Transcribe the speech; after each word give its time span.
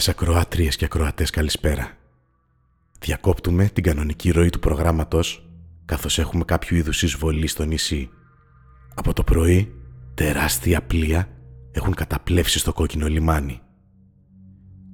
Αγαπητές 0.00 0.22
ακροάτριες 0.22 0.76
και 0.76 0.84
ακροατές 0.84 1.30
καλησπέρα. 1.30 1.90
Διακόπτουμε 2.98 3.64
την 3.64 3.82
κανονική 3.82 4.30
ροή 4.30 4.50
του 4.50 4.58
προγράμματος 4.58 5.48
καθώς 5.84 6.18
έχουμε 6.18 6.44
κάποιο 6.44 6.76
είδους 6.76 7.02
εισβολή 7.02 7.46
στο 7.46 7.64
νησί. 7.64 8.10
Από 8.94 9.12
το 9.12 9.24
πρωί 9.24 9.74
τεράστια 10.14 10.82
πλοία 10.82 11.28
έχουν 11.72 11.94
καταπλέψει 11.94 12.58
στο 12.58 12.72
κόκκινο 12.72 13.06
λιμάνι. 13.06 13.60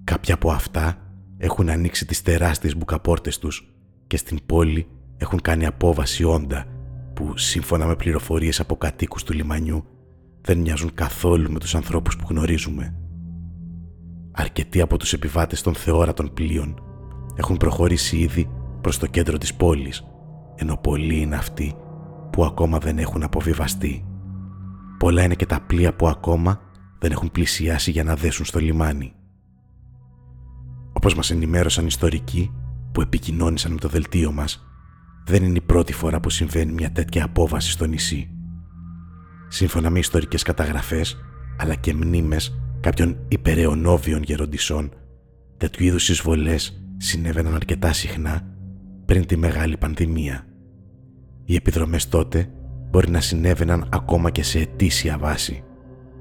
Κάποια 0.04 0.34
από 0.34 0.50
αυτά 0.50 0.98
έχουν 1.38 1.68
ανοίξει 1.68 2.06
τις 2.06 2.22
τεράστιες 2.22 2.76
μπουκαπόρτες 2.76 3.38
τους 3.38 3.74
και 4.06 4.16
στην 4.16 4.38
πόλη 4.46 4.88
έχουν 5.16 5.40
κάνει 5.40 5.66
απόβαση 5.66 6.24
όντα 6.24 6.66
που 7.14 7.36
σύμφωνα 7.36 7.86
με 7.86 7.96
πληροφορίες 7.96 8.60
από 8.60 8.76
κατοίκους 8.76 9.22
του 9.22 9.32
λιμανιού 9.32 9.86
δεν 10.40 10.58
μοιάζουν 10.58 10.94
καθόλου 10.94 11.52
με 11.52 11.58
τους 11.58 11.74
ανθρώπους 11.74 12.16
που 12.16 12.26
γνωρίζουμε. 12.28 13.05
Αρκετοί 14.38 14.80
από 14.80 14.96
τους 14.96 15.12
επιβάτες 15.12 15.62
των 15.62 15.74
θεόρατων 15.74 16.32
πλοίων 16.34 16.82
έχουν 17.34 17.56
προχωρήσει 17.56 18.16
ήδη 18.16 18.50
προς 18.80 18.98
το 18.98 19.06
κέντρο 19.06 19.38
της 19.38 19.54
πόλης, 19.54 20.04
ενώ 20.54 20.76
πολλοί 20.76 21.20
είναι 21.20 21.36
αυτοί 21.36 21.74
που 22.30 22.44
ακόμα 22.44 22.78
δεν 22.78 22.98
έχουν 22.98 23.22
αποβιβαστεί. 23.22 24.04
Πολλά 24.98 25.22
είναι 25.22 25.34
και 25.34 25.46
τα 25.46 25.60
πλοία 25.60 25.94
που 25.94 26.08
ακόμα 26.08 26.60
δεν 26.98 27.10
έχουν 27.10 27.30
πλησιάσει 27.30 27.90
για 27.90 28.04
να 28.04 28.16
δέσουν 28.16 28.44
στο 28.44 28.58
λιμάνι. 28.58 29.12
Όπως 30.92 31.14
μας 31.14 31.30
ενημέρωσαν 31.30 31.86
ιστορικοί 31.86 32.54
που 32.92 33.00
επικοινώνησαν 33.00 33.72
με 33.72 33.78
το 33.78 33.88
δελτίο 33.88 34.32
μας, 34.32 34.66
δεν 35.24 35.44
είναι 35.44 35.58
η 35.58 35.60
πρώτη 35.60 35.92
φορά 35.92 36.20
που 36.20 36.30
συμβαίνει 36.30 36.72
μια 36.72 36.92
τέτοια 36.92 37.24
απόβαση 37.24 37.70
στο 37.70 37.84
νησί. 37.84 38.30
Σύμφωνα 39.48 39.90
με 39.90 39.98
ιστορικές 39.98 40.42
καταγραφές, 40.42 41.16
αλλά 41.58 41.74
και 41.74 41.94
μνήμες 41.94 42.65
κάποιων 42.86 43.16
υπεραιωνόβιων 43.28 44.22
γεροντισών, 44.22 44.90
τέτοιου 45.56 45.84
είδους 45.84 46.08
εισβολές 46.08 46.84
συνέβαιναν 46.96 47.54
αρκετά 47.54 47.92
συχνά 47.92 48.46
πριν 49.04 49.26
τη 49.26 49.36
μεγάλη 49.36 49.76
πανδημία. 49.76 50.46
Οι 51.44 51.54
επιδρομές 51.54 52.08
τότε 52.08 52.50
μπορεί 52.90 53.10
να 53.10 53.20
συνέβαιναν 53.20 53.88
ακόμα 53.92 54.30
και 54.30 54.42
σε 54.42 54.58
ετήσια 54.58 55.18
βάση 55.18 55.64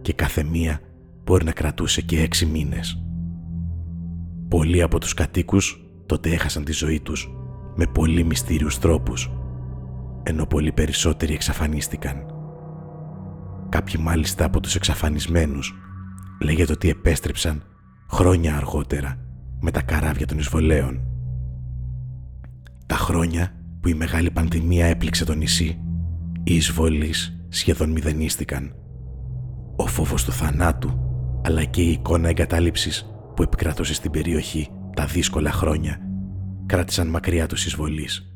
και 0.02 0.13
κάθε 0.13 0.44
μία 0.44 0.80
μπορεί 1.23 1.45
να 1.45 1.52
κρατούσε 1.52 2.02
και 2.02 2.22
έξι 2.22 2.45
μήνες. 2.45 3.03
Πολλοί 4.47 4.81
από 4.81 5.00
τους 5.00 5.13
κατοίκους 5.13 5.85
τότε 6.05 6.29
έχασαν 6.29 6.63
τη 6.63 6.72
ζωή 6.72 7.00
τους 7.00 7.29
με 7.75 7.85
πολύ 7.85 8.23
μυστήριους 8.23 8.79
τρόπους, 8.79 9.31
ενώ 10.23 10.45
πολύ 10.45 10.72
περισσότεροι 10.72 11.33
εξαφανίστηκαν. 11.33 12.25
Κάποιοι 13.69 14.02
μάλιστα 14.03 14.45
από 14.45 14.59
τους 14.59 14.75
εξαφανισμένους 14.75 15.79
λέγεται 16.41 16.72
ότι 16.72 16.89
επέστρεψαν 16.89 17.64
χρόνια 18.09 18.55
αργότερα 18.55 19.19
με 19.59 19.72
τα 19.72 19.81
καράβια 19.81 20.25
των 20.25 20.38
εισβολέων. 20.38 21.02
Τα 22.86 22.95
χρόνια 22.95 23.52
που 23.80 23.88
η 23.88 23.94
μεγάλη 23.94 24.31
πανδημία 24.31 24.86
έπληξε 24.86 25.25
το 25.25 25.33
νησί, 25.33 25.80
οι 26.44 26.56
εισβολείς 26.56 27.45
σχεδόν 27.50 27.89
μηδενίστηκαν. 27.89 28.75
Ο 29.75 29.88
φόβος 29.88 30.23
του 30.23 30.31
θανάτου, 30.31 31.00
αλλά 31.44 31.63
και 31.63 31.81
η 31.81 31.91
εικόνα 31.91 32.29
εγκατάλειψης 32.29 33.06
που 33.35 33.44
επικρατούσε 33.44 33.94
στην 33.94 34.12
περιοχή 34.12 34.69
τα 34.96 35.06
δύσκολα 35.06 35.52
χρόνια, 35.52 36.00
κράτησαν 36.66 37.07
μακριά 37.07 37.47
τους 37.47 37.66
εισβολείς. 37.66 38.35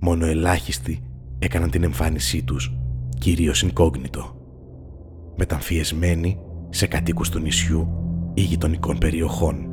Μόνο 0.00 0.26
ελάχιστοι 0.26 1.02
έκαναν 1.38 1.70
την 1.70 1.82
εμφάνισή 1.82 2.42
τους, 2.42 2.74
κυρίως 3.18 3.64
incognito. 3.64 4.34
Μεταμφιεσμένοι 5.36 6.38
σε 6.70 6.86
κατοίκους 6.86 7.28
του 7.28 7.38
νησιού 7.38 7.88
ή 8.34 8.40
γειτονικών 8.40 8.98
περιοχών. 8.98 9.68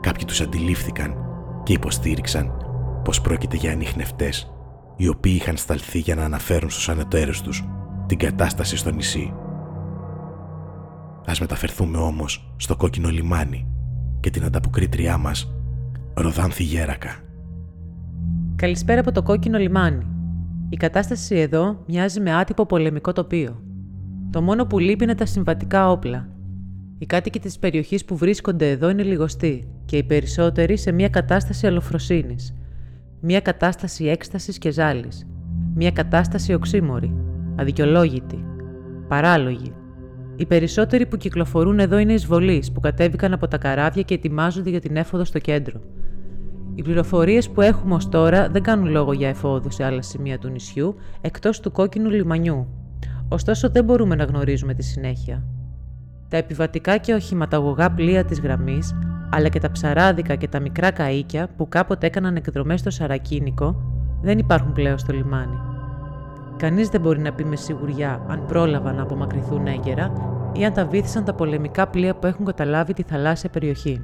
Κάποιοι 0.00 0.24
τους 0.24 0.40
αντιλήφθηκαν 0.40 1.14
και 1.62 1.72
υποστήριξαν 1.72 2.52
πως 3.04 3.20
πρόκειται 3.20 3.56
για 3.56 3.72
ανιχνευτές 3.72 4.52
οι 4.96 5.08
οποίοι 5.08 5.32
είχαν 5.36 5.56
σταλθεί 5.56 5.98
για 5.98 6.14
να 6.14 6.24
αναφέρουν 6.24 6.70
στους 6.70 6.88
ανεταίρους 6.88 7.40
τους 7.40 7.64
την 8.06 8.18
κατάσταση 8.18 8.76
στο 8.76 8.90
νησί. 8.90 9.34
Ας 11.26 11.40
μεταφερθούμε 11.40 11.98
όμως 11.98 12.54
στο 12.56 12.76
κόκκινο 12.76 13.08
λιμάνι 13.08 13.66
και 14.20 14.30
την 14.30 14.44
ανταποκρίτριά 14.44 15.18
μας, 15.18 15.54
Ροδάνθη 16.14 16.62
Γέρακα. 16.62 17.16
Καλησπέρα 18.56 19.00
από 19.00 19.12
το 19.12 19.22
κόκκινο 19.22 19.58
λιμάνι. 19.58 20.06
Η 20.68 20.76
κατάσταση 20.76 21.36
εδώ 21.36 21.82
μοιάζει 21.86 22.20
με 22.20 22.34
άτυπο 22.34 22.66
πολεμικό 22.66 23.12
τοπίο. 23.12 23.62
Το 24.32 24.42
μόνο 24.42 24.66
που 24.66 24.78
λείπει 24.78 25.04
είναι 25.04 25.14
τα 25.14 25.26
συμβατικά 25.26 25.90
όπλα. 25.90 26.28
Οι 26.98 27.06
κάτοικοι 27.06 27.40
της 27.40 27.58
περιοχής 27.58 28.04
που 28.04 28.16
βρίσκονται 28.16 28.70
εδώ 28.70 28.90
είναι 28.90 29.02
λιγοστοί 29.02 29.64
και 29.84 29.96
οι 29.96 30.02
περισσότεροι 30.02 30.76
σε 30.76 30.92
μια 30.92 31.08
κατάσταση 31.08 31.66
αλοφροσύνη. 31.66 32.36
Μια 33.20 33.40
κατάσταση 33.40 34.04
έκστασης 34.04 34.58
και 34.58 34.70
ζάλης. 34.70 35.26
Μια 35.74 35.90
κατάσταση 35.90 36.54
οξύμορη. 36.54 37.14
Αδικαιολόγητη. 37.56 38.44
Παράλογη. 39.08 39.72
Οι 40.36 40.46
περισσότεροι 40.46 41.06
που 41.06 41.16
κυκλοφορούν 41.16 41.78
εδώ 41.78 41.98
είναι 41.98 42.12
εισβολείς 42.12 42.72
που 42.72 42.80
κατέβηκαν 42.80 43.32
από 43.32 43.48
τα 43.48 43.58
καράβια 43.58 44.02
και 44.02 44.14
ετοιμάζονται 44.14 44.70
για 44.70 44.80
την 44.80 44.96
έφοδο 44.96 45.24
στο 45.24 45.38
κέντρο. 45.38 45.80
Οι 46.74 46.82
πληροφορίες 46.82 47.50
που 47.50 47.60
έχουμε 47.60 47.94
ως 47.94 48.08
τώρα 48.08 48.48
δεν 48.48 48.62
κάνουν 48.62 48.90
λόγο 48.90 49.12
για 49.12 49.28
εφόδους 49.28 49.74
σε 49.74 49.84
άλλα 49.84 50.02
σημεία 50.02 50.38
του 50.38 50.48
νησιού 50.48 50.94
εκτός 51.20 51.60
του 51.60 51.72
κόκκινου 51.72 52.10
λιμανιού, 52.10 52.81
ωστόσο 53.32 53.70
δεν 53.70 53.84
μπορούμε 53.84 54.14
να 54.14 54.24
γνωρίζουμε 54.24 54.74
τη 54.74 54.82
συνέχεια. 54.82 55.44
Τα 56.28 56.36
επιβατικά 56.36 56.96
και 56.96 57.14
οχηματαγωγά 57.14 57.90
πλοία 57.90 58.24
της 58.24 58.40
γραμμής, 58.40 58.94
αλλά 59.30 59.48
και 59.48 59.60
τα 59.60 59.70
ψαράδικα 59.70 60.34
και 60.34 60.48
τα 60.48 60.60
μικρά 60.60 60.90
καΐκια 60.90 61.46
που 61.56 61.68
κάποτε 61.68 62.06
έκαναν 62.06 62.36
εκδρομές 62.36 62.80
στο 62.80 62.90
Σαρακίνικο, 62.90 63.82
δεν 64.22 64.38
υπάρχουν 64.38 64.72
πλέον 64.72 64.98
στο 64.98 65.12
λιμάνι. 65.12 65.58
Κανείς 66.56 66.88
δεν 66.88 67.00
μπορεί 67.00 67.20
να 67.20 67.32
πει 67.32 67.44
με 67.44 67.56
σιγουριά 67.56 68.24
αν 68.28 68.46
πρόλαβαν 68.46 68.94
να 68.94 69.02
απομακρυνθούν 69.02 69.66
έγκαιρα 69.66 70.12
ή 70.52 70.64
αν 70.64 70.72
τα 70.72 70.86
βήθησαν 70.86 71.24
τα 71.24 71.34
πολεμικά 71.34 71.88
πλοία 71.88 72.14
που 72.14 72.26
έχουν 72.26 72.44
καταλάβει 72.44 72.92
τη 72.92 73.02
θαλάσσια 73.02 73.50
περιοχή. 73.50 74.00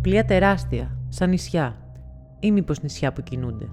Πλοία 0.00 0.24
τεράστια, 0.24 0.98
σαν 1.08 1.30
νησιά, 1.30 1.76
ή 2.40 2.50
μήπως 2.52 2.82
νησιά 2.82 3.12
που 3.12 3.22
κινούνται. 3.22 3.68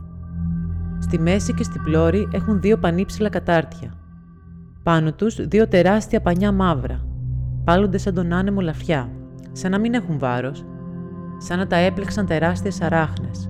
Στη 1.02 1.20
μέση 1.20 1.54
και 1.54 1.64
στην 1.64 1.84
πλώρη 1.84 2.28
έχουν 2.32 2.62
δύο 2.62 2.78
πανύψηλα 2.78 3.30
κατάρτια. 3.30 3.94
Πάνω 4.84 5.14
τους 5.14 5.48
δύο 5.48 5.68
τεράστια 5.68 6.22
πανιά 6.22 6.52
μαύρα. 6.52 7.06
Πάλλονται 7.64 7.98
σαν 7.98 8.14
τον 8.14 8.34
άνεμο 8.34 8.62
λαφιά, 8.62 9.10
σαν 9.52 9.72
να 9.72 9.80
μην 9.80 9.94
έχουν 9.94 10.20
βάρος, 10.20 10.66
σαν 11.38 11.58
να 11.58 11.68
τα 11.68 11.76
έπλεξαν 11.76 12.26
τεράστιες 12.26 12.82
αράχνες. 12.82 13.50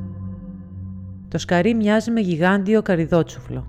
Το 1.27 1.37
σκαρί 1.37 1.73
μοιάζει 1.73 2.11
με 2.11 2.19
γιγάντιο 2.19 2.81
καριδότσουφλο. 2.81 3.65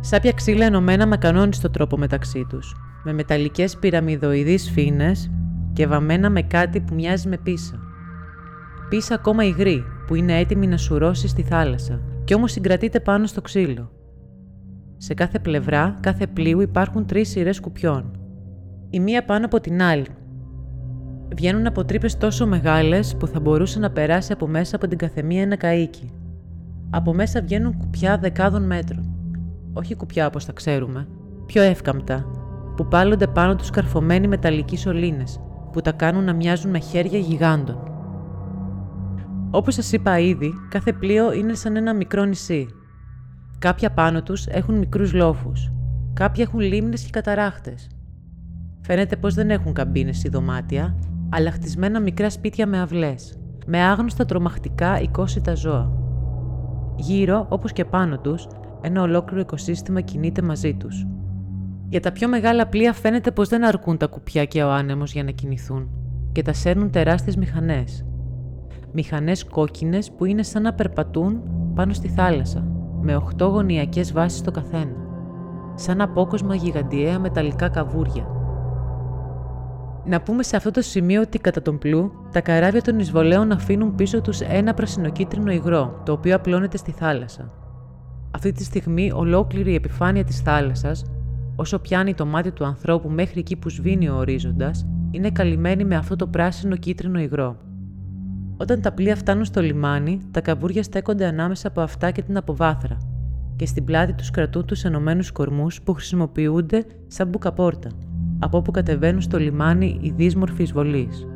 Σάπια 0.00 0.32
ξύλα 0.32 0.64
ενωμένα 0.64 1.06
με 1.06 1.16
κανόνιστο 1.16 1.70
τρόπο 1.70 1.96
μεταξύ 1.96 2.46
τους, 2.48 2.74
με 3.04 3.12
μεταλλικές 3.12 3.76
πυραμιδοειδείς 3.76 4.70
φίνες 4.70 5.30
και 5.72 5.86
βαμμένα 5.86 6.30
με 6.30 6.42
κάτι 6.42 6.80
που 6.80 6.94
μοιάζει 6.94 7.28
με 7.28 7.36
πίσα. 7.36 7.78
Πίσα 8.88 9.14
ακόμα 9.14 9.44
υγρή, 9.44 9.84
που 10.06 10.14
είναι 10.14 10.38
έτοιμη 10.38 10.66
να 10.66 10.76
σουρώσει 10.76 11.28
στη 11.28 11.42
θάλασσα 11.42 12.00
και 12.28 12.34
όμως 12.34 12.52
συγκρατείται 12.52 13.00
πάνω 13.00 13.26
στο 13.26 13.40
ξύλο. 13.40 13.90
Σε 14.96 15.14
κάθε 15.14 15.38
πλευρά, 15.38 15.96
κάθε 16.00 16.26
πλοίου 16.26 16.60
υπάρχουν 16.60 17.06
τρεις 17.06 17.28
σειρές 17.28 17.60
κουπιών. 17.60 18.18
Η 18.90 19.00
μία 19.00 19.24
πάνω 19.24 19.44
από 19.44 19.60
την 19.60 19.82
άλλη. 19.82 20.06
Βγαίνουν 21.34 21.66
από 21.66 21.84
τρύπες 21.84 22.16
τόσο 22.16 22.46
μεγάλες 22.46 23.16
που 23.16 23.26
θα 23.26 23.40
μπορούσε 23.40 23.78
να 23.78 23.90
περάσει 23.90 24.32
από 24.32 24.46
μέσα 24.46 24.76
από 24.76 24.88
την 24.88 24.98
καθεμία 24.98 25.42
ένα 25.42 25.56
καΐκι. 25.60 26.10
Από 26.90 27.14
μέσα 27.14 27.40
βγαίνουν 27.42 27.76
κουπιά 27.78 28.18
δεκάδων 28.18 28.62
μέτρων. 28.62 29.14
Όχι 29.72 29.94
κουπιά 29.94 30.26
όπως 30.26 30.44
τα 30.44 30.52
ξέρουμε, 30.52 31.08
πιο 31.46 31.62
εύκαμπτα, 31.62 32.26
που 32.76 32.86
πάλλονται 32.88 33.26
πάνω 33.26 33.56
τους 33.56 33.70
καρφωμένοι 33.70 34.28
μεταλλικοί 34.28 34.76
σωλήνες, 34.76 35.40
που 35.72 35.80
τα 35.80 35.92
κάνουν 35.92 36.24
να 36.24 36.32
μοιάζουν 36.32 36.70
με 36.70 36.78
χέρια 36.78 37.18
γιγάντων. 37.18 37.97
Όπως 39.50 39.74
σας 39.74 39.92
είπα 39.92 40.18
ήδη, 40.18 40.52
κάθε 40.68 40.92
πλοίο 40.92 41.32
είναι 41.32 41.54
σαν 41.54 41.76
ένα 41.76 41.94
μικρό 41.94 42.24
νησί. 42.24 42.66
Κάποια 43.58 43.90
πάνω 43.90 44.22
τους 44.22 44.46
έχουν 44.46 44.78
μικρούς 44.78 45.12
λόφους. 45.12 45.72
Κάποιοι 46.14 46.44
έχουν 46.46 46.60
λίμνες 46.60 47.02
και 47.02 47.10
καταράχτες. 47.10 47.88
Φαίνεται 48.80 49.16
πως 49.16 49.34
δεν 49.34 49.50
έχουν 49.50 49.72
καμπίνες 49.72 50.24
ή 50.24 50.28
δωμάτια, 50.28 50.98
αλλά 51.28 51.50
χτισμένα 51.50 52.00
μικρά 52.00 52.30
σπίτια 52.30 52.66
με 52.66 52.80
αυλές, 52.80 53.38
με 53.66 53.82
άγνωστα 53.82 54.24
τρομακτικά 54.24 55.00
οικόσιτα 55.00 55.54
ζώα. 55.54 55.92
Γύρω, 56.96 57.46
όπως 57.48 57.72
και 57.72 57.84
πάνω 57.84 58.18
τους, 58.18 58.46
ένα 58.80 59.02
ολόκληρο 59.02 59.40
οικοσύστημα 59.40 60.00
κινείται 60.00 60.42
μαζί 60.42 60.74
τους. 60.74 61.06
Για 61.88 62.00
τα 62.00 62.12
πιο 62.12 62.28
μεγάλα 62.28 62.66
πλοία 62.66 62.92
φαίνεται 62.92 63.30
πως 63.30 63.48
δεν 63.48 63.64
αρκούν 63.64 63.96
τα 63.96 64.06
κουπιά 64.06 64.44
και 64.44 64.62
ο 64.62 64.70
άνεμος 64.70 65.12
για 65.12 65.24
να 65.24 65.30
κινηθούν 65.30 65.90
και 66.32 66.42
τα 66.42 66.52
σέρνουν 66.52 66.90
τεράστιες 66.90 67.36
μηχανές, 67.36 68.04
μηχανές 68.92 69.44
κόκκινες 69.44 70.10
που 70.12 70.24
είναι 70.24 70.42
σαν 70.42 70.62
να 70.62 70.74
περπατούν 70.74 71.42
πάνω 71.74 71.92
στη 71.92 72.08
θάλασσα, 72.08 72.64
με 73.00 73.16
οχτώ 73.16 73.46
γωνιακές 73.46 74.12
βάσεις 74.12 74.40
το 74.40 74.50
καθένα, 74.50 74.96
σαν 75.74 76.00
απόκοσμα 76.00 76.54
γιγαντιαία 76.54 77.18
μεταλλικά 77.18 77.68
καβούρια. 77.68 78.26
Να 80.04 80.20
πούμε 80.20 80.42
σε 80.42 80.56
αυτό 80.56 80.70
το 80.70 80.82
σημείο 80.82 81.20
ότι 81.20 81.38
κατά 81.38 81.62
τον 81.62 81.78
πλού, 81.78 82.12
τα 82.32 82.40
καράβια 82.40 82.82
των 82.82 82.98
εισβολέων 82.98 83.52
αφήνουν 83.52 83.94
πίσω 83.94 84.20
τους 84.20 84.40
ένα 84.40 84.74
πρασινοκίτρινο 84.74 85.52
υγρό, 85.52 86.00
το 86.04 86.12
οποίο 86.12 86.34
απλώνεται 86.34 86.76
στη 86.76 86.90
θάλασσα. 86.90 87.52
Αυτή 88.30 88.52
τη 88.52 88.64
στιγμή 88.64 89.12
ολόκληρη 89.12 89.70
η 89.70 89.74
επιφάνεια 89.74 90.24
της 90.24 90.40
θάλασσας, 90.40 91.04
όσο 91.56 91.78
πιάνει 91.78 92.14
το 92.14 92.26
μάτι 92.26 92.50
του 92.50 92.64
ανθρώπου 92.64 93.08
μέχρι 93.08 93.40
εκεί 93.40 93.56
που 93.56 93.68
σβήνει 93.68 94.08
ο 94.08 94.16
ορίζοντας, 94.16 94.86
είναι 95.10 95.30
καλυμμένη 95.30 95.84
με 95.84 95.96
αυτό 95.96 96.16
το 96.16 96.26
πράσινο 96.26 96.76
κίτρινο 96.76 97.20
υγρό. 97.20 97.56
Όταν 98.60 98.80
τα 98.80 98.92
πλοία 98.92 99.16
φτάνουν 99.16 99.44
στο 99.44 99.60
λιμάνι, 99.60 100.20
τα 100.30 100.40
καβούρια 100.40 100.82
στέκονται 100.82 101.26
ανάμεσα 101.26 101.68
από 101.68 101.80
αυτά 101.80 102.10
και 102.10 102.22
την 102.22 102.36
αποβάθρα 102.36 102.98
και 103.56 103.66
στην 103.66 103.84
πλάτη 103.84 104.12
τους 104.12 104.30
κρατούν 104.30 104.64
τους 104.64 104.84
ενωμένους 104.84 105.32
κορμούς 105.32 105.82
που 105.82 105.92
χρησιμοποιούνται 105.92 106.84
σαν 107.06 107.28
μπουκαπόρτα, 107.28 107.90
από 108.38 108.58
όπου 108.58 108.70
κατεβαίνουν 108.70 109.20
στο 109.20 109.38
λιμάνι 109.38 109.98
οι 110.02 110.10
δύσμορφοι 110.10 110.62
εισβολείς. 110.62 111.26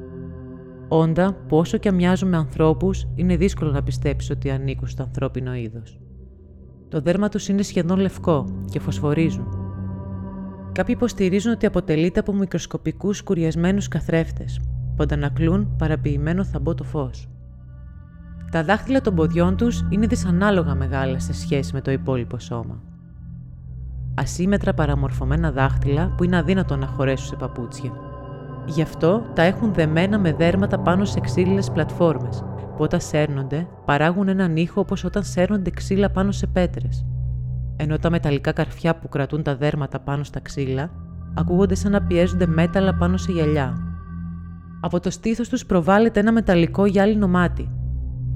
Όντα 0.88 1.36
που 1.48 1.56
όσο 1.56 1.76
και 1.76 1.92
μοιάζουν 1.92 2.28
με 2.28 2.36
ανθρώπους, 2.36 3.06
είναι 3.14 3.36
δύσκολο 3.36 3.70
να 3.70 3.82
πιστέψεις 3.82 4.30
ότι 4.30 4.50
ανήκουν 4.50 4.88
στο 4.88 5.02
ανθρώπινο 5.02 5.54
είδος. 5.54 6.00
Το 6.88 7.00
δέρμα 7.00 7.28
τους 7.28 7.48
είναι 7.48 7.62
σχεδόν 7.62 7.98
λευκό 7.98 8.44
και 8.70 8.80
φωσφορίζουν. 8.80 9.46
Κάποιοι 10.72 10.94
υποστηρίζουν 10.98 11.52
ότι 11.52 11.66
αποτελείται 11.66 12.20
από 12.20 12.32
μικροσκοπικούς 12.32 13.16
σκουριασμένους 13.16 13.88
καθρέφτες, 13.88 14.60
που 14.96 15.02
αντανακλούν 15.02 15.76
παραποιημένο 15.78 16.44
θαμπό 16.44 16.74
το 16.74 16.84
φως. 16.84 17.28
Τα 18.50 18.64
δάχτυλα 18.64 19.00
των 19.00 19.14
ποδιών 19.14 19.56
τους 19.56 19.86
είναι 19.88 20.06
δυσανάλογα 20.06 20.74
μεγάλα 20.74 21.18
σε 21.18 21.32
σχέση 21.32 21.72
με 21.72 21.80
το 21.80 21.90
υπόλοιπο 21.90 22.38
σώμα. 22.38 22.80
Ασύμετρα 24.14 24.74
παραμορφωμένα 24.74 25.50
δάχτυλα 25.50 26.14
που 26.16 26.24
είναι 26.24 26.36
αδύνατο 26.36 26.76
να 26.76 26.86
χωρέσουν 26.86 27.26
σε 27.26 27.36
παπούτσια. 27.36 27.90
Γι' 28.66 28.82
αυτό 28.82 29.22
τα 29.34 29.42
έχουν 29.42 29.74
δεμένα 29.74 30.18
με 30.18 30.32
δέρματα 30.32 30.78
πάνω 30.78 31.04
σε 31.04 31.20
ξύλινες 31.20 31.70
πλατφόρμες, 31.70 32.44
που 32.56 32.82
όταν 32.82 33.00
σέρνονται 33.00 33.66
παράγουν 33.84 34.28
έναν 34.28 34.56
ήχο 34.56 34.80
όπως 34.80 35.04
όταν 35.04 35.22
σέρνονται 35.24 35.70
ξύλα 35.70 36.10
πάνω 36.10 36.30
σε 36.30 36.46
πέτρες. 36.46 37.06
Ενώ 37.76 37.98
τα 37.98 38.10
μεταλλικά 38.10 38.52
καρφιά 38.52 38.96
που 38.96 39.08
κρατούν 39.08 39.42
τα 39.42 39.56
δέρματα 39.56 40.00
πάνω 40.00 40.24
στα 40.24 40.40
ξύλα 40.40 40.90
ακούγονται 41.34 41.74
σαν 41.74 41.92
να 41.92 42.02
πιέζονται 42.02 42.46
μέταλλα 42.46 42.94
πάνω 42.94 43.16
σε 43.16 43.32
γυαλιά. 43.32 43.91
Από 44.84 45.00
το 45.00 45.11
στήθος 45.11 45.49
τους 45.49 45.67
προβάλλεται 45.67 46.20
ένα 46.20 46.32
μεταλλικό 46.32 46.87
γυάλινο 46.87 47.29
μάτι. 47.29 47.70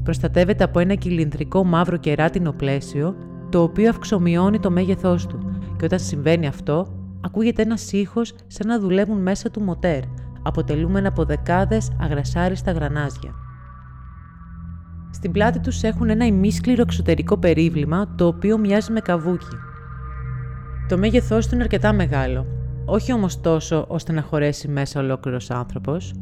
Προστατεύεται 0.03 0.65
από 0.65 0.79
ένα 0.79 0.95
κυλινδρικό 0.95 1.65
μαύρο 1.65 1.97
κεράτινο 1.97 2.53
πλαίσιο, 2.53 3.17
το 3.51 3.63
οποίο 3.63 3.89
αυξομειώνει 3.89 4.59
το 4.59 4.71
μέγεθός 4.71 5.27
του 5.27 5.61
και 5.77 5.85
όταν 5.85 5.99
συμβαίνει 5.99 6.47
αυτό, 6.47 6.87
ακούγεται 7.21 7.63
ένας 7.63 7.93
ήχος 7.93 8.35
σαν 8.47 8.67
να 8.67 8.81
δουλεύουν 8.81 9.23
μέσα 9.23 9.51
του 9.51 9.61
μοτέρ, 9.61 10.01
αποτελούμενα 10.43 11.09
από 11.09 11.25
δεκάδες 11.25 11.91
αγρασάριστα 12.01 12.73
γρανάζια. 12.73 13.35
Στην 15.11 15.33
πλάτη 15.33 15.61
τους 15.61 15.83
έχουν 15.83 16.11
ένα 16.11 16.27
ημίσκληρο 16.27 16.83
εξωτερικό 16.83 17.39
περίβλημα, 17.39 18.15
το 18.15 18.27
οποίο 18.27 18.59
μοιάζει 18.59 18.93
με 18.93 19.01
καβούκι. 19.01 19.57
Το 20.89 20.99
μέγεθός 20.99 21.47
του 21.47 21.55
είναι 21.55 21.63
αρκετά 21.63 21.93
μεγάλο, 21.93 22.47
όχι 22.85 23.13
όμως 23.13 23.41
τόσο 23.41 23.85
ώστε 23.89 24.13
να 24.13 24.23
χωρέσει 24.23 24.69
μέσα 24.69 25.01
ολόκληρος 25.01 25.51
άνθρωπος. 25.51 26.13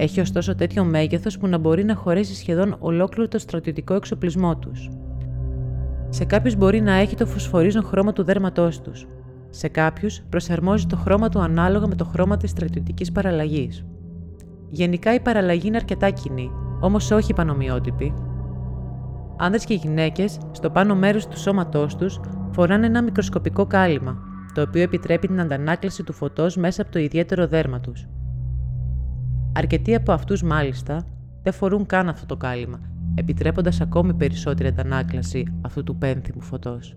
Έχει 0.00 0.20
ωστόσο 0.20 0.54
τέτοιο 0.54 0.84
μέγεθος 0.84 1.38
που 1.38 1.46
να 1.46 1.58
μπορεί 1.58 1.84
να 1.84 1.94
χωρέσει 1.94 2.34
σχεδόν 2.34 2.76
ολόκληρο 2.78 3.28
το 3.28 3.38
στρατιωτικό 3.38 3.94
εξοπλισμό 3.94 4.56
τους. 4.56 4.88
Σε 6.08 6.24
κάποιους 6.24 6.56
μπορεί 6.56 6.80
να 6.80 6.92
έχει 6.92 7.16
το 7.16 7.26
φωσφορίζον 7.26 7.84
χρώμα 7.84 8.12
του 8.12 8.24
δέρματός 8.24 8.80
τους. 8.80 9.06
Σε 9.50 9.68
κάποιους 9.68 10.20
προσαρμόζει 10.28 10.86
το 10.86 10.96
χρώμα 10.96 11.28
του 11.28 11.40
ανάλογα 11.40 11.86
με 11.86 11.94
το 11.94 12.04
χρώμα 12.04 12.36
της 12.36 12.50
στρατιωτικής 12.50 13.12
παραλλαγής. 13.12 13.84
Γενικά 14.70 15.14
η 15.14 15.20
παραλλαγή 15.20 15.66
είναι 15.66 15.76
αρκετά 15.76 16.10
κοινή, 16.10 16.50
όμως 16.80 17.10
όχι 17.10 17.34
πανομοιότυπη. 17.34 18.14
Άνδρες 19.38 19.64
και 19.64 19.74
γυναίκες, 19.74 20.38
στο 20.52 20.70
πάνω 20.70 20.94
μέρος 20.94 21.26
του 21.26 21.38
σώματός 21.38 21.96
τους, 21.96 22.20
φοράνε 22.50 22.86
ένα 22.86 23.02
μικροσκοπικό 23.02 23.66
κάλυμα, 23.66 24.18
το 24.54 24.62
οποίο 24.62 24.82
επιτρέπει 24.82 25.26
την 25.26 25.40
αντανάκλαση 25.40 26.02
του 26.02 26.12
φωτός 26.12 26.56
μέσα 26.56 26.82
από 26.82 26.90
το 26.90 26.98
ιδιαίτερο 26.98 27.46
δέρμα 27.46 27.80
τους. 27.80 28.08
Αρκετοί 29.52 29.94
από 29.94 30.12
αυτούς 30.12 30.42
μάλιστα 30.42 31.06
δεν 31.42 31.52
φορούν 31.52 31.86
καν 31.86 32.08
αυτό 32.08 32.26
το 32.26 32.36
κάλυμα, 32.36 32.80
επιτρέποντας 33.14 33.80
ακόμη 33.80 34.14
περισσότερη 34.14 34.68
αντανάκλαση 34.68 35.44
αυτού 35.60 35.82
του 35.82 35.96
πένθυμου 35.96 36.40
φωτός. 36.40 36.96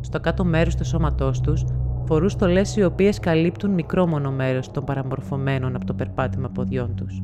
Στο 0.00 0.20
κάτω 0.20 0.44
μέρος 0.44 0.74
του 0.74 0.84
σώματός 0.84 1.40
τους 1.40 1.64
φορούν 2.06 2.28
στολές 2.28 2.76
οι 2.76 2.84
οποίες 2.84 3.18
καλύπτουν 3.18 3.70
μικρό 3.70 4.06
μόνο 4.06 4.30
μέρος 4.30 4.70
των 4.70 4.84
παραμορφωμένων 4.84 5.76
από 5.76 5.84
το 5.84 5.94
περπάτημα 5.94 6.48
ποδιών 6.48 6.94
τους. 6.94 7.20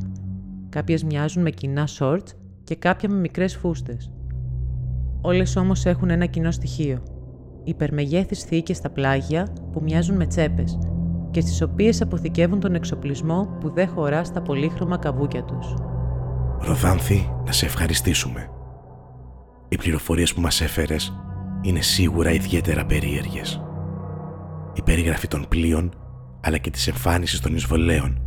Κάποιες 0.68 1.04
μοιάζουν 1.04 1.42
με 1.42 1.50
κοινά 1.50 1.88
shorts 1.98 2.34
και 2.64 2.74
κάποια 2.74 3.08
με 3.08 3.16
μικρές 3.16 3.56
φούστες. 3.56 4.12
Όλες 5.20 5.56
όμως 5.56 5.86
έχουν 5.86 6.10
ένα 6.10 6.26
κοινό 6.26 6.50
στοιχείο. 6.50 7.02
Υπερμεγέθεις 7.64 8.42
θήκες 8.42 8.76
στα 8.76 8.90
πλάγια 8.90 9.46
που 9.72 9.82
μοιάζουν 9.82 10.16
με 10.16 10.26
τσέπες 10.26 10.78
και 11.30 11.40
στις 11.40 11.62
οποίες 11.62 12.00
αποθηκεύουν 12.00 12.60
τον 12.60 12.74
εξοπλισμό 12.74 13.56
που 13.60 13.70
δεν 13.70 13.88
χωρά 13.88 14.24
στα 14.24 14.42
πολύχρωμα 14.42 14.98
καβούκια 14.98 15.44
τους. 15.44 15.74
Ροδάνθη, 16.60 17.32
να 17.46 17.52
σε 17.52 17.66
ευχαριστήσουμε. 17.66 18.50
Οι 19.68 19.76
πληροφορίες 19.76 20.34
που 20.34 20.40
μας 20.40 20.60
έφερες 20.60 21.12
είναι 21.62 21.80
σίγουρα 21.80 22.30
ιδιαίτερα 22.30 22.86
περίεργες. 22.86 23.64
Η 24.74 24.82
περιγραφή 24.82 25.28
των 25.28 25.46
πλοίων 25.48 25.94
αλλά 26.40 26.58
και 26.58 26.70
της 26.70 26.86
εμφάνισης 26.86 27.40
των 27.40 27.54
εισβολέων 27.54 28.22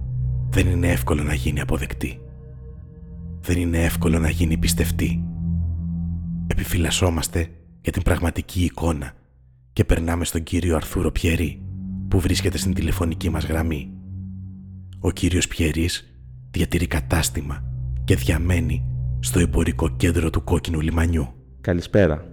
δεν 0.50 0.68
είναι 0.68 0.88
εύκολο 0.88 1.24
να 1.24 1.34
γίνει 1.34 1.62
αποδεκτή. 1.62 2.22
Δεν 3.42 3.58
είναι 3.58 3.84
εύκολο 3.84 4.20
να 4.20 4.30
γίνει 4.30 4.58
πιστευτή. 4.58 5.24
Επιφυλασσόμαστε 6.48 7.50
για 7.82 7.92
την 7.92 8.02
πραγματική 8.02 8.64
εικόνα 8.64 9.14
και 9.74 9.86
περνάμε 9.86 10.26
στον 10.26 10.44
κύριο 10.44 10.76
Αρθούρο 10.76 11.12
Πιερή 11.12 11.63
που 12.14 12.20
βρίσκεται 12.20 12.58
στην 12.58 12.74
τηλεφωνική 12.74 13.30
μας 13.30 13.46
γραμμή. 13.46 13.92
Ο 15.00 15.12
κύριος 15.12 15.48
Πιερής 15.48 16.20
διατηρεί 16.52 16.88
κατάστημα 16.88 17.64
και 18.04 18.16
διαμένει 18.16 18.86
στο 19.20 19.40
εμπορικό 19.40 19.90
κέντρο 19.90 20.30
του 20.30 20.44
Κόκκινου 20.44 20.80
Λιμανιού. 20.80 21.28
Καλησπέρα. 21.62 22.26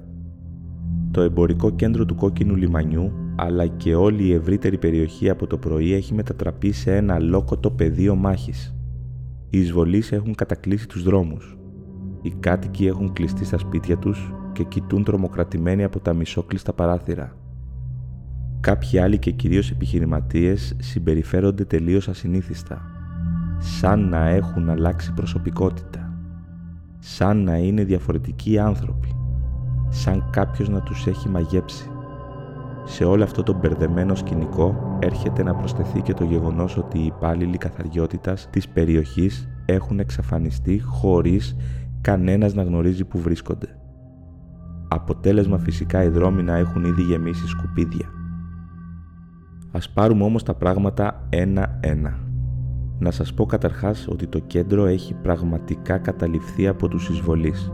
Το 1.10 1.20
εμπορικό 1.20 1.70
κέντρο 1.70 2.04
του 2.04 2.14
Κόκκινου 2.14 2.54
Λιμανιού 2.54 3.12
αλλά 3.36 3.66
και 3.66 3.94
όλη 3.94 4.24
η 4.24 4.32
ευρύτερη 4.32 4.78
περιοχή 4.78 5.30
από 5.30 5.46
το 5.46 5.58
πρωί 5.58 5.92
έχει 5.92 6.14
μετατραπεί 6.14 6.72
σε 6.72 6.96
ένα 6.96 7.18
λόκοτο 7.18 7.70
πεδίο 7.70 8.14
μάχης. 8.14 8.74
Οι 9.50 9.58
εισβολείς 9.58 10.12
έχουν 10.12 10.34
κατακλείσει 10.34 10.88
τους 10.88 11.02
δρόμους. 11.02 11.58
Οι 12.22 12.30
κάτοικοι 12.40 12.86
έχουν 12.86 13.12
κλειστεί 13.12 13.44
στα 13.44 13.58
σπίτια 13.58 13.98
τους 13.98 14.32
και 14.52 14.64
κοιτούν 14.64 15.04
τρομοκρατημένοι 15.04 15.84
από 15.84 16.00
τα 16.00 16.12
μισόκλειστα 16.12 16.72
παράθυρα. 16.72 17.39
Κάποιοι 18.60 18.98
άλλοι 18.98 19.18
και 19.18 19.30
κυρίως 19.30 19.70
επιχειρηματίες 19.70 20.76
συμπεριφέρονται 20.78 21.64
τελείως 21.64 22.08
ασυνήθιστα, 22.08 22.82
σαν 23.58 24.08
να 24.08 24.28
έχουν 24.28 24.70
αλλάξει 24.70 25.12
προσωπικότητα, 25.12 26.12
σαν 26.98 27.42
να 27.42 27.56
είναι 27.56 27.84
διαφορετικοί 27.84 28.58
άνθρωποι, 28.58 29.14
σαν 29.88 30.28
κάποιος 30.30 30.68
να 30.68 30.80
τους 30.80 31.06
έχει 31.06 31.28
μαγέψει. 31.28 31.90
Σε 32.84 33.04
όλο 33.04 33.22
αυτό 33.22 33.42
το 33.42 33.54
μπερδεμένο 33.54 34.14
σκηνικό 34.14 34.98
έρχεται 34.98 35.42
να 35.42 35.54
προσθεθεί 35.54 36.00
και 36.00 36.14
το 36.14 36.24
γεγονός 36.24 36.76
ότι 36.76 36.98
οι 36.98 37.06
υπάλληλοι 37.06 37.58
καθαριότητας 37.58 38.48
της 38.50 38.68
περιοχής 38.68 39.48
έχουν 39.64 39.98
εξαφανιστεί 39.98 40.80
χωρίς 40.84 41.56
κανένας 42.00 42.54
να 42.54 42.62
γνωρίζει 42.62 43.04
που 43.04 43.18
βρίσκονται. 43.18 43.78
Αποτέλεσμα 44.88 45.58
φυσικά 45.58 46.02
οι 46.02 46.08
δρόμοι 46.08 46.42
να 46.42 46.56
έχουν 46.56 46.84
ήδη 46.84 47.02
γεμίσει 47.02 47.46
σκουπίδια. 47.46 48.19
Ας 49.72 49.90
πάρουμε 49.90 50.24
όμως 50.24 50.42
τα 50.42 50.54
πράγματα 50.54 51.26
ένα-ένα. 51.28 52.18
Να 52.98 53.10
σας 53.10 53.34
πω 53.34 53.46
καταρχάς 53.46 54.06
ότι 54.08 54.26
το 54.26 54.38
κέντρο 54.38 54.86
έχει 54.86 55.14
πραγματικά 55.14 55.98
καταληφθεί 55.98 56.68
από 56.68 56.88
τους 56.88 57.08
εισβολείς. 57.08 57.72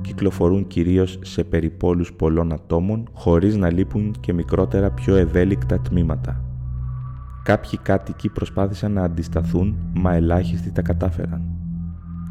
Κυκλοφορούν 0.00 0.66
κυρίως 0.66 1.18
σε 1.22 1.44
περιπόλους 1.44 2.12
πολλών 2.12 2.52
ατόμων, 2.52 3.08
χωρίς 3.12 3.56
να 3.56 3.72
λείπουν 3.72 4.14
και 4.20 4.32
μικρότερα 4.32 4.90
πιο 4.90 5.16
ευέλικτα 5.16 5.80
τμήματα. 5.80 6.44
Κάποιοι 7.42 7.78
κάτοικοι 7.82 8.28
προσπάθησαν 8.28 8.92
να 8.92 9.02
αντισταθούν, 9.02 9.76
μα 9.94 10.14
ελάχιστοι 10.14 10.72
τα 10.72 10.82
κατάφεραν. 10.82 11.42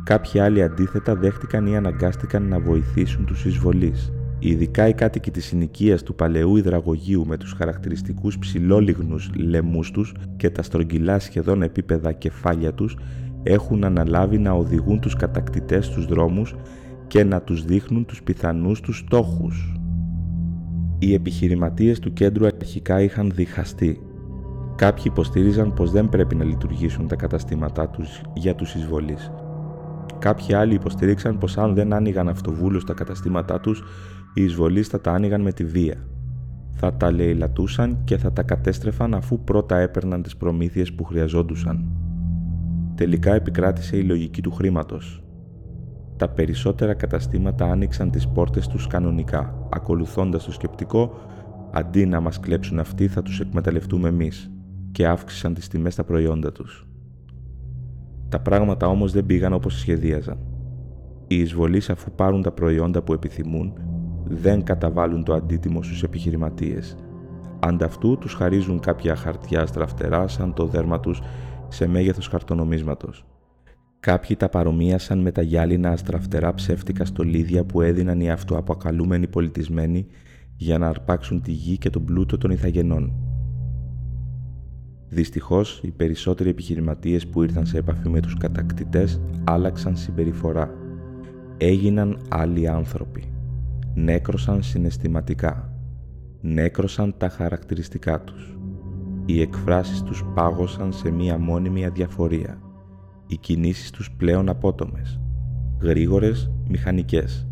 Κάποιοι 0.04 0.40
άλλοι 0.40 0.64
αντίθετα 0.64 1.16
δέχτηκαν 1.16 1.68
ή 1.68 1.78
αναγκάστηκαν 1.78 2.44
να 2.44 2.60
βοηθήσουν 2.60 3.26
τους 3.26 3.46
εισβολείς. 3.46 4.14
Ειδικά 4.48 4.88
οι 4.88 4.94
κάτοικοι 4.94 5.32
της 5.32 5.46
συνοικίας 5.46 6.04
του 6.04 6.16
παλαιού 6.16 6.58
υδραγωγείου 6.58 7.26
με 7.26 7.38
τους 7.38 7.52
χαρακτηριστικούς 7.52 8.40
ψηλόλιγνους 8.40 9.30
λαιμούς 9.36 9.92
τους 9.92 10.14
και 10.38 10.50
τα 10.50 10.62
στρογγυλά 10.62 11.20
σχεδόν 11.20 11.62
επίπεδα 11.62 12.12
κεφάλια 12.12 12.74
τους 12.74 12.98
έχουν 13.44 13.84
αναλάβει 13.84 14.38
να 14.38 14.52
οδηγούν 14.52 15.00
τους 15.00 15.16
κατακτητές 15.16 15.86
στους 15.86 16.06
δρόμους 16.06 16.56
και 17.08 17.24
να 17.24 17.42
τους 17.42 17.66
δείχνουν 17.66 18.06
τους 18.06 18.24
πιθανούς 18.24 18.82
τους 18.82 18.98
στόχους. 18.98 19.80
Οι 21.00 21.14
επιχειρηματίες 21.14 22.00
του 22.00 22.14
κέντρου 22.14 22.46
αρχικά 22.46 23.02
είχαν 23.02 23.32
διχαστεί 23.36 24.00
Κάποιοι 24.76 25.04
υποστήριζαν 25.08 25.74
πως 25.74 25.92
δεν 25.92 26.10
πρέπει 26.10 26.36
να 26.36 26.44
λειτουργήσουν 26.44 27.08
τα 27.08 27.16
καταστήματά 27.16 27.90
τους 27.90 28.22
για 28.34 28.56
τους 28.56 28.76
εισβολείς. 28.76 29.32
Κάποιοι 30.20 30.54
άλλοι 30.54 30.74
υποστήριξαν 30.74 31.38
πως 31.38 31.58
αν 31.58 31.74
δεν 31.74 31.94
άνοιγαν 31.94 32.30
αυτοβούλους 32.30 32.84
τα 32.84 32.94
καταστήματά 32.94 33.60
τους, 33.60 33.84
οι 34.38 34.44
εισβολείς 34.44 34.88
θα 34.88 35.02
τα 35.02 35.12
άνοιγαν 35.12 35.42
με 35.42 35.52
τη 35.52 35.66
βία. 35.66 36.08
Θα 36.72 36.94
τα 36.94 37.12
λαιλατούσαν 37.12 37.98
και 38.04 38.18
θα 38.18 38.34
τα 38.34 38.44
κατέστρεφαν 38.44 39.14
αφού 39.14 39.40
πρώτα 39.40 39.78
έπαιρναν 39.78 40.22
τις 40.22 40.38
προμήθειες 40.38 40.94
που 40.94 41.04
χρειαζόντουσαν. 41.04 41.86
Τελικά 42.96 43.34
επικράτησε 43.34 43.98
η 43.98 44.04
λογική 44.04 44.42
του 44.42 44.52
χρήματος. 44.52 45.24
Τα 46.18 46.30
περισσότερα 46.30 46.94
καταστήματα 46.94 47.66
άνοιξαν 47.72 48.12
τις 48.12 48.28
πόρτες 48.28 48.68
τους 48.68 48.88
κανονικά, 48.88 49.68
ακολουθώντας 49.70 50.44
το 50.44 50.52
σκεπτικό 50.52 51.14
«αντί 51.72 52.06
να 52.06 52.20
μας 52.20 52.40
κλέψουν 52.40 52.80
αυτοί 52.80 53.08
θα 53.08 53.22
τους 53.22 53.40
εκμεταλλευτούμε 53.40 54.08
εμείς» 54.08 54.52
και 54.92 55.08
αύξησαν 55.08 55.54
τις 55.54 55.68
τιμές 55.68 55.94
στα 55.94 56.04
προϊόντα 56.04 56.52
τους. 56.52 56.88
Τα 58.30 58.40
πράγματα 58.40 58.88
όμως 58.88 59.12
δεν 59.12 59.26
πήγαν 59.26 59.54
όπως 59.54 59.80
σχεδίαζαν. 59.80 60.38
Οι 61.28 61.40
εισβολείς 61.40 61.90
αφού 61.90 62.12
πάρουν 62.12 62.42
τα 62.42 62.52
προϊόντα 62.52 63.02
που 63.02 63.14
επιθυμούν, 63.14 63.74
δεν 64.28 64.64
καταβάλουν 64.64 65.24
το 65.24 65.34
αντίτιμο 65.34 65.84
στους 65.84 66.04
επιχειρηματίες. 66.04 66.96
Ανταυτού 67.60 68.18
τους 68.18 68.34
χαρίζουν 68.34 68.80
κάποια 68.80 69.16
χαρτιά 69.16 69.66
στραφτερά 69.66 70.28
σαν 70.28 70.54
το 70.54 70.66
δέρμα 70.66 71.00
τους 71.00 71.22
σε 71.68 71.88
μέγεθος 71.88 72.28
χαρτονομίσματος. 72.28 73.26
Κάποιοι 74.00 74.36
τα 74.36 74.50
παρομοίασαν 74.50 75.20
με 75.20 75.32
τα 75.32 75.42
γυάλινα 75.42 75.90
αστραφτερά 75.90 76.54
ψεύτικα 76.54 77.06
στολίδια 77.06 77.64
που 77.64 77.82
έδιναν 77.82 78.22
οι 78.22 78.32
αυτοαποκαλούμενοι 78.32 79.28
πολιτισμένοι 79.28 80.08
για 80.56 80.78
να 80.78 80.88
αρπάξουν 80.88 81.42
τη 81.42 81.52
γη 81.52 81.78
και 81.78 81.90
τον 81.90 82.06
πλούτο 82.06 82.38
των 82.38 82.52
Ιθαγενών. 82.52 83.14
Δυστυχώς, 85.10 85.80
οι 85.84 85.92
περισσότεροι 85.92 86.50
επιχειρηματίες 86.50 87.28
που 87.28 87.44
ήρθαν 87.44 87.66
σε 87.66 87.78
επαφή 87.78 88.10
με 88.10 88.20
τους 88.20 88.38
κατακτητές 88.38 89.22
άλλαξαν 89.44 89.96
συμπεριφορά. 89.98 90.74
Έγιναν 91.58 92.18
άλλοι 92.30 92.68
άνθρωποι. 92.68 93.35
Νέκρωσαν 93.96 94.64
συναισθηματικά. 94.64 95.74
Νέκρωσαν 96.42 97.16
τα 97.18 97.30
χαρακτηριστικά 97.30 98.22
τους. 98.22 98.58
Οι 99.26 99.42
εκφράσεις 99.42 100.02
τους 100.04 100.26
πάγωσαν 100.34 100.94
σε 100.94 101.12
μία 101.12 101.38
μόνιμη 101.38 101.86
αδιαφορία. 101.86 102.62
Οι 103.28 103.38
κινήσεις 103.38 103.92
τους 103.92 104.12
πλέον 104.12 104.50
απότομες. 104.50 105.20
Γρήγορες, 105.82 106.52
μηχανικές. 106.68 107.48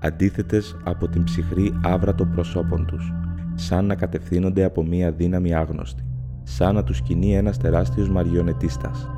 Αντίθετες 0.00 0.76
από 0.84 1.08
την 1.08 1.24
ψυχρή 1.24 1.80
άβρα 1.84 2.14
των 2.14 2.30
προσώπων 2.30 2.86
τους, 2.86 3.12
σαν 3.54 3.86
να 3.86 3.94
κατευθύνονται 3.94 4.64
από 4.64 4.82
μία 4.84 5.12
δύναμη 5.12 5.54
άγνωστη 5.54 6.06
σαν 6.48 6.74
να 6.74 6.84
τους 6.84 7.00
κινεί 7.02 7.36
ένας 7.36 7.58
τεράστιος 7.58 8.08
μαριονετίστας. 8.08 9.10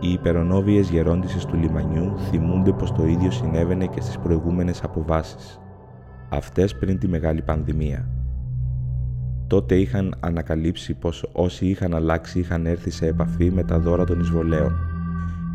Οι 0.00 0.12
υπερονόβιες 0.12 0.90
γερόντισες 0.90 1.44
του 1.44 1.56
λιμανιού 1.56 2.18
θυμούνται 2.18 2.72
πως 2.72 2.92
το 2.92 3.06
ίδιο 3.06 3.30
συνέβαινε 3.30 3.86
και 3.86 4.00
στις 4.00 4.18
προηγούμενες 4.18 4.82
αποβάσεις, 4.82 5.60
αυτές 6.28 6.74
πριν 6.74 6.98
τη 6.98 7.08
μεγάλη 7.08 7.42
πανδημία. 7.42 8.08
Τότε 9.46 9.74
είχαν 9.74 10.14
ανακαλύψει 10.20 10.94
πως 10.94 11.30
όσοι 11.32 11.66
είχαν 11.66 11.94
αλλάξει 11.94 12.38
είχαν 12.38 12.66
έρθει 12.66 12.90
σε 12.90 13.06
επαφή 13.06 13.50
με 13.50 13.62
τα 13.62 13.78
δώρα 13.78 14.04
των 14.04 14.20
εισβολέων. 14.20 14.72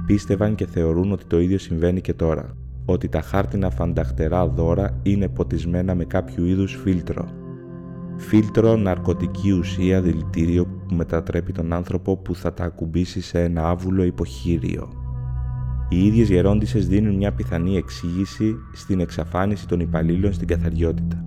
Πίστευαν 0.06 0.56
και 0.56 0.66
θεωρούν 0.66 1.12
ότι 1.12 1.26
το 1.26 1.40
ίδιο 1.40 1.58
συμβαίνει 1.58 2.02
και 2.02 2.14
τώρα, 2.14 2.58
ότι 2.86 3.10
τα 3.10 3.22
χάρτινα 3.22 3.70
φανταχτερά 3.70 4.48
δώρα 4.48 5.00
είναι 5.04 5.28
ποτισμένα 5.28 5.96
με 5.96 6.06
κάποιο 6.06 6.46
είδους 6.46 6.76
φίλτρο, 6.76 7.26
Φίλτρο 8.18 8.76
ναρκωτική 8.76 9.52
ουσία 9.52 10.02
δηλητήριο 10.02 10.75
που 10.88 10.96
μετατρέπει 10.96 11.52
τον 11.52 11.74
άνθρωπο 11.74 12.18
που 12.18 12.36
θα 12.36 12.54
τα 12.54 12.64
ακουμπήσει 12.64 13.22
σε 13.22 13.44
ένα 13.44 13.70
άβουλο 13.70 14.04
υποχείριο. 14.04 14.90
Οι 15.90 16.06
ίδιες 16.06 16.30
γερόντισες 16.30 16.88
δίνουν 16.88 17.16
μια 17.16 17.32
πιθανή 17.32 17.78
εξήγηση 17.78 18.56
στην 18.74 19.00
εξαφάνιση 19.00 19.68
των 19.68 19.80
υπαλλήλων 19.80 20.34
στην 20.34 20.48
καθαριότητα. 20.48 21.26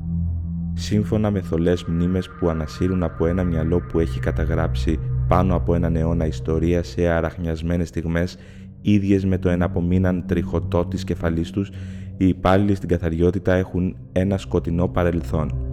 Σύμφωνα 0.74 1.30
με 1.30 1.40
θολές 1.40 1.84
μνήμες 1.84 2.28
που 2.28 2.48
ανασύρουν 2.48 3.02
από 3.02 3.26
ένα 3.26 3.44
μυαλό 3.44 3.80
που 3.80 3.98
έχει 3.98 4.20
καταγράψει 4.20 4.98
πάνω 5.28 5.54
από 5.54 5.74
έναν 5.74 5.96
αιώνα 5.96 6.26
ιστορία 6.26 6.82
σε 6.82 7.06
αραχνιασμένες 7.06 7.88
στιγμές 7.88 8.36
ίδιες 8.80 9.24
με 9.24 9.38
το 9.38 9.48
εναπομείναν 9.48 10.24
τριχωτό 10.26 10.84
της 10.84 11.04
κεφαλής 11.04 11.50
τους, 11.50 11.70
οι 12.16 12.28
υπάλληλοι 12.28 12.74
στην 12.74 12.88
καθαριότητα 12.88 13.54
έχουν 13.54 13.96
ένα 14.12 14.38
σκοτεινό 14.38 14.88
παρελθόν– 14.88 15.52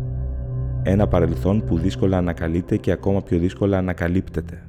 ένα 0.88 1.08
παρελθόν 1.08 1.64
που 1.66 1.78
δύσκολα 1.78 2.18
ανακαλείται 2.18 2.78
και 2.78 2.92
ακόμα 2.92 3.22
πιο 3.22 3.40
δύσκολα 3.40 3.78
ανακαλύπτεται. 3.78 4.64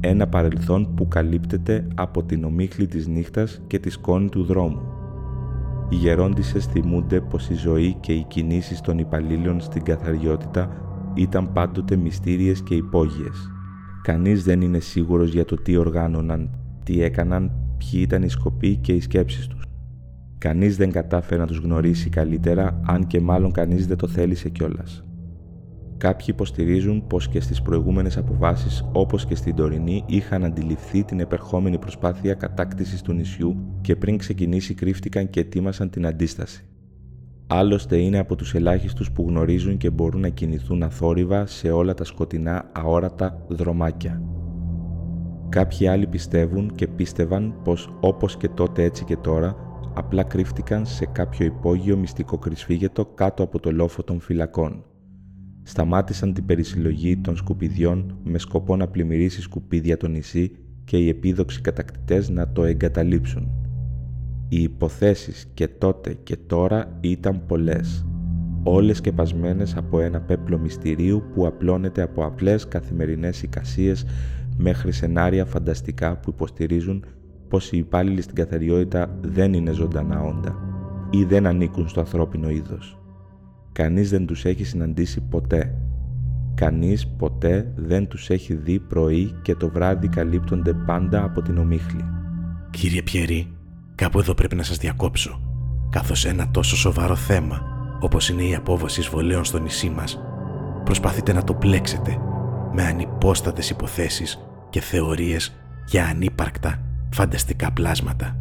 Ένα 0.00 0.26
παρελθόν 0.26 0.94
που 0.94 1.08
καλύπτεται 1.08 1.86
από 1.94 2.22
την 2.22 2.44
ομίχλη 2.44 2.86
της 2.86 3.06
νύχτας 3.06 3.60
και 3.66 3.78
τη 3.78 3.90
σκόνη 3.90 4.28
του 4.28 4.44
δρόμου. 4.44 4.80
Οι 5.88 5.94
γερόντισες 5.94 6.66
θυμούνται 6.66 7.20
πως 7.20 7.48
η 7.48 7.54
ζωή 7.54 7.96
και 8.00 8.12
οι 8.12 8.24
κινήσεις 8.28 8.80
των 8.80 8.98
υπαλλήλων 8.98 9.60
στην 9.60 9.82
καθαριότητα 9.82 10.68
ήταν 11.14 11.52
πάντοτε 11.52 11.96
μυστήριες 11.96 12.62
και 12.62 12.74
υπόγειες. 12.74 13.50
Κανείς 14.02 14.44
δεν 14.44 14.60
είναι 14.60 14.78
σίγουρος 14.78 15.32
για 15.32 15.44
το 15.44 15.56
τι 15.56 15.76
οργάνωναν, 15.76 16.50
τι 16.84 17.02
έκαναν, 17.02 17.52
ποιοι 17.78 18.00
ήταν 18.02 18.22
οι 18.22 18.28
σκοποί 18.28 18.76
και 18.76 18.92
οι 18.92 19.00
σκέψεις 19.00 19.46
τους. 19.46 19.55
Κανείς 20.38 20.76
δεν 20.76 20.90
κατάφερε 20.90 21.40
να 21.40 21.46
τους 21.46 21.58
γνωρίσει 21.58 22.08
καλύτερα, 22.08 22.80
αν 22.86 23.06
και 23.06 23.20
μάλλον 23.20 23.52
κανείς 23.52 23.86
δεν 23.86 23.96
το 23.96 24.06
θέλησε 24.06 24.48
κιόλας. 24.48 25.04
Κάποιοι 25.98 26.26
υποστηρίζουν 26.28 27.06
πως 27.06 27.28
και 27.28 27.40
στις 27.40 27.62
προηγούμενες 27.62 28.16
αποβάσεις 28.16 28.84
όπως 28.92 29.26
και 29.26 29.34
στην 29.34 29.54
τωρινή 29.54 30.04
είχαν 30.06 30.44
αντιληφθεί 30.44 31.04
την 31.04 31.20
επερχόμενη 31.20 31.78
προσπάθεια 31.78 32.34
κατάκτησης 32.34 33.02
του 33.02 33.12
νησιού 33.12 33.56
και 33.80 33.96
πριν 33.96 34.16
ξεκινήσει 34.16 34.74
κρύφτηκαν 34.74 35.30
και 35.30 35.40
ετοίμασαν 35.40 35.90
την 35.90 36.06
αντίσταση. 36.06 36.64
Άλλωστε 37.46 37.96
είναι 37.96 38.18
από 38.18 38.36
τους 38.36 38.54
ελάχιστους 38.54 39.12
που 39.12 39.24
γνωρίζουν 39.28 39.76
και 39.76 39.90
μπορούν 39.90 40.20
να 40.20 40.28
κινηθούν 40.28 40.82
αθόρυβα 40.82 41.46
σε 41.46 41.70
όλα 41.70 41.94
τα 41.94 42.04
σκοτεινά 42.04 42.70
αόρατα 42.72 43.44
δρομάκια. 43.48 44.22
Κάποιοι 45.48 45.86
άλλοι 45.86 46.06
πιστεύουν 46.06 46.72
και 46.74 46.88
πίστευαν 46.88 47.54
πως 47.64 47.96
όπως 48.00 48.36
και 48.36 48.48
τότε 48.48 48.82
έτσι 48.82 49.04
και 49.04 49.16
τώρα 49.16 49.65
απλά 49.96 50.22
κρύφτηκαν 50.22 50.86
σε 50.86 51.06
κάποιο 51.06 51.46
υπόγειο 51.46 51.96
μυστικό 51.96 52.38
κρυσφύγετο 52.38 53.06
κάτω 53.06 53.42
από 53.42 53.60
το 53.60 53.72
λόφο 53.72 54.02
των 54.02 54.20
φυλακών 54.20 54.84
σταμάτησαν 55.66 56.32
την 56.32 56.44
περισυλλογή 56.44 57.16
των 57.16 57.36
σκουπιδιών 57.36 58.18
με 58.24 58.38
σκοπό 58.38 58.76
να 58.76 58.88
πλημμυρίσει 58.88 59.40
σκουπίδια 59.42 59.96
το 59.96 60.08
νησί 60.08 60.50
και 60.84 60.96
οι 60.96 61.08
επίδοξοι 61.08 61.60
κατακτητές 61.60 62.28
να 62.28 62.48
το 62.52 62.64
εγκαταλείψουν. 62.64 63.48
Οι 64.48 64.62
υποθέσεις 64.62 65.46
και 65.54 65.68
τότε 65.68 66.16
και 66.22 66.36
τώρα 66.36 66.98
ήταν 67.00 67.42
πολλές, 67.46 68.06
όλες 68.62 68.96
σκεπασμένες 68.96 69.76
από 69.76 70.00
ένα 70.00 70.20
πέπλο 70.20 70.58
μυστηρίου 70.58 71.22
που 71.34 71.46
απλώνεται 71.46 72.02
από 72.02 72.24
απλές 72.24 72.68
καθημερινές 72.68 73.42
εικασίες 73.42 74.04
μέχρι 74.56 74.92
σενάρια 74.92 75.44
φανταστικά 75.44 76.16
που 76.16 76.30
υποστηρίζουν 76.30 77.04
πως 77.48 77.72
οι 77.72 77.76
υπάλληλοι 77.78 78.22
στην 78.22 78.34
καθαριότητα 78.34 79.18
δεν 79.20 79.52
είναι 79.52 79.72
ζωντανά 79.72 80.20
όντα 80.20 80.54
ή 81.10 81.24
δεν 81.24 81.46
ανήκουν 81.46 81.88
στο 81.88 82.00
ανθρώπινο 82.00 82.50
είδος. 82.50 82.98
Κανείς 83.72 84.10
δεν 84.10 84.26
τους 84.26 84.44
έχει 84.44 84.64
συναντήσει 84.64 85.20
ποτέ. 85.20 85.74
Κανείς 86.54 87.06
ποτέ 87.06 87.72
δεν 87.76 88.08
τους 88.08 88.30
έχει 88.30 88.54
δει 88.54 88.78
πρωί 88.78 89.34
και 89.42 89.54
το 89.54 89.68
βράδυ 89.68 90.08
καλύπτονται 90.08 90.72
πάντα 90.72 91.24
από 91.24 91.42
την 91.42 91.58
ομίχλη. 91.58 92.04
Κύριε 92.70 93.02
Πιερή, 93.02 93.48
κάπου 93.94 94.18
εδώ 94.18 94.34
πρέπει 94.34 94.56
να 94.56 94.62
σας 94.62 94.76
διακόψω. 94.76 95.40
Καθώς 95.90 96.24
ένα 96.24 96.50
τόσο 96.50 96.76
σοβαρό 96.76 97.14
θέμα, 97.14 97.60
όπως 98.00 98.28
είναι 98.28 98.42
η 98.42 98.54
απόβαση 98.54 99.00
εισβολέων 99.00 99.44
στο 99.44 99.58
νησί 99.58 99.90
μας, 99.90 100.20
προσπαθείτε 100.84 101.32
να 101.32 101.44
το 101.44 101.54
πλέξετε 101.54 102.18
με 102.72 102.82
ανυπόστατες 102.82 103.70
υποθέσεις 103.70 104.38
και 104.70 104.80
θεωρίες 104.80 105.56
για 105.86 106.04
ανύπαρκτα 106.04 106.85
φανταστικά 107.12 107.72
πλάσματα. 107.72 108.36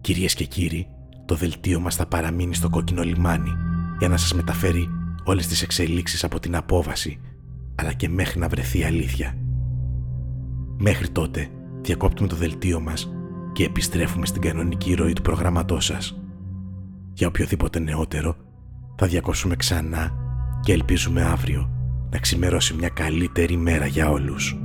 Κυρίες 0.00 0.34
και 0.34 0.44
κύριοι, 0.44 0.86
το 1.24 1.34
δελτίο 1.34 1.80
μας 1.80 1.96
θα 1.96 2.06
παραμείνει 2.06 2.54
στο 2.54 2.68
κόκκινο 2.68 3.02
λιμάνι 3.02 3.50
για 3.98 4.08
να 4.08 4.16
σας 4.16 4.34
μεταφέρει 4.34 4.88
όλες 5.24 5.46
τις 5.46 5.62
εξελίξεις 5.62 6.24
από 6.24 6.40
την 6.40 6.56
απόβαση, 6.56 7.20
αλλά 7.74 7.92
και 7.92 8.08
μέχρι 8.08 8.38
να 8.38 8.48
βρεθεί 8.48 8.84
αλήθεια. 8.84 9.34
Μέχρι 10.78 11.08
τότε 11.08 11.48
διακόπτουμε 11.80 12.28
το 12.28 12.36
δελτίο 12.36 12.80
μας 12.80 13.12
και 13.52 13.64
επιστρέφουμε 13.64 14.26
στην 14.26 14.42
κανονική 14.42 14.94
ροή 14.94 15.12
του 15.12 15.22
προγραμματός 15.22 15.84
σας. 15.84 16.20
Για 17.12 17.26
οποιοδήποτε 17.26 17.78
νεότερο 17.78 18.36
θα 18.96 19.06
διακόψουμε 19.06 19.56
ξανά 19.56 20.10
και 20.60 20.72
ελπίζουμε 20.72 21.22
αύριο 21.22 21.70
να 22.10 22.18
ξημερώσει 22.18 22.74
μια 22.74 22.88
καλύτερη 22.88 23.56
μέρα 23.56 23.86
για 23.86 24.10
όλους. 24.10 24.56